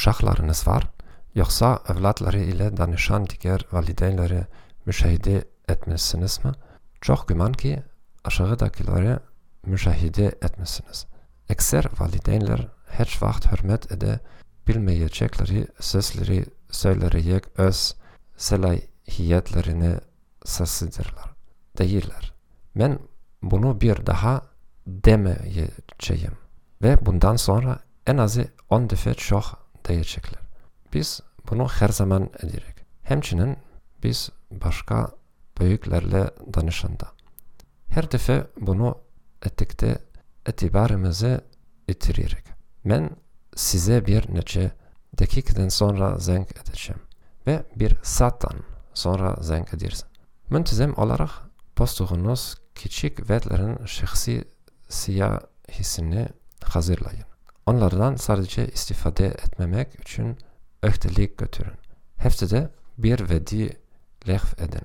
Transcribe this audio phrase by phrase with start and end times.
[0.00, 0.84] uşaklarınız var?
[1.34, 4.46] Yoksa evlatları ile danışan diğer valideynleri
[4.86, 6.52] müşahede etmişsiniz mi?
[7.00, 7.82] Çok güman ki
[8.24, 9.18] aşağıdakileri
[9.66, 11.06] müşahede etmişsiniz.
[11.48, 12.68] Ekser valideynler
[12.98, 14.20] hiç vakit hürmet ede
[14.68, 17.94] bilmeyecekleri sözleri söyleyerek öz
[18.36, 19.94] selahiyetlerini
[20.44, 21.34] sasıdırlar.
[21.78, 22.32] Değiller.
[22.76, 22.98] Ben
[23.42, 24.42] bunu bir daha
[24.86, 26.36] demeyeceğim.
[26.82, 30.40] Ve bundan sonra en azı 10 defa çok diyecekler.
[30.92, 31.20] Biz
[31.50, 32.76] bunu her zaman ederek.
[33.02, 33.56] Hemçinin
[34.02, 35.10] biz başka
[35.60, 37.08] büyüklerle danışanda.
[37.88, 38.98] Her defa bunu
[39.46, 39.98] ettikte
[40.48, 41.40] itibarımızı
[41.88, 42.44] yitirerek.
[42.84, 43.10] Ben
[43.56, 44.70] size bir neçe
[45.18, 47.00] dakikadan sonra zenk edeceğim
[47.46, 48.58] ve bir saatten
[48.94, 50.08] sonra zenk edersin.
[50.50, 51.30] Müntizem olarak
[51.76, 54.44] postuğunuz küçük vetlerin şahsi
[54.88, 56.28] siyahisini
[56.64, 57.29] hazırlayın.
[57.70, 60.38] Onlardan sadece istifade etmemek için
[60.82, 61.72] öhtelik götürün.
[62.22, 63.76] Haftada bir vedi
[64.28, 64.82] lehv edin.